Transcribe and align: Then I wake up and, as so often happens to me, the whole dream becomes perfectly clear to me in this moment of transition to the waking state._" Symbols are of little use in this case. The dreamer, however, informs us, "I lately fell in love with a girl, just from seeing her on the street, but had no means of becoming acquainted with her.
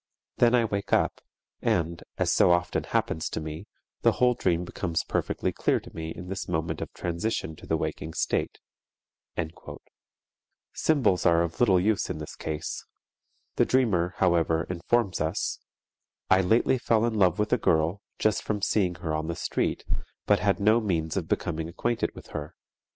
Then 0.37 0.55
I 0.55 0.65
wake 0.65 0.93
up 0.93 1.21
and, 1.61 2.01
as 2.17 2.31
so 2.31 2.49
often 2.49 2.85
happens 2.85 3.29
to 3.29 3.39
me, 3.39 3.67
the 4.01 4.13
whole 4.13 4.33
dream 4.33 4.65
becomes 4.65 5.03
perfectly 5.03 5.51
clear 5.53 5.79
to 5.79 5.93
me 5.95 6.09
in 6.09 6.27
this 6.27 6.47
moment 6.47 6.81
of 6.81 6.91
transition 6.93 7.55
to 7.57 7.67
the 7.67 7.77
waking 7.77 8.15
state._" 8.15 9.79
Symbols 10.73 11.23
are 11.27 11.43
of 11.43 11.59
little 11.59 11.79
use 11.79 12.09
in 12.09 12.17
this 12.17 12.35
case. 12.35 12.83
The 13.57 13.65
dreamer, 13.65 14.15
however, 14.17 14.63
informs 14.71 15.21
us, 15.21 15.59
"I 16.31 16.41
lately 16.41 16.79
fell 16.79 17.05
in 17.05 17.13
love 17.13 17.37
with 17.37 17.53
a 17.53 17.59
girl, 17.59 18.01
just 18.17 18.41
from 18.41 18.59
seeing 18.63 18.95
her 19.05 19.13
on 19.13 19.27
the 19.27 19.35
street, 19.35 19.85
but 20.25 20.39
had 20.39 20.59
no 20.59 20.81
means 20.81 21.15
of 21.15 21.27
becoming 21.27 21.69
acquainted 21.69 22.15
with 22.15 22.29
her. 22.29 22.55